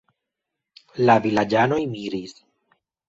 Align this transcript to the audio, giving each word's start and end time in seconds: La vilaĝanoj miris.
La 1.09 1.17
vilaĝanoj 1.27 1.81
miris. 1.93 2.35